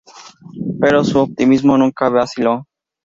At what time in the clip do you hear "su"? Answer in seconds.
1.03-1.19